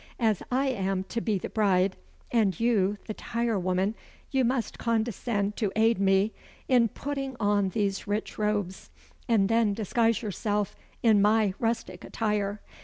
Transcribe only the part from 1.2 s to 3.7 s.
be the bride, and you the tire